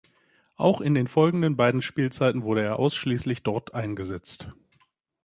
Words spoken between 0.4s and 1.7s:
Auch in den folgenden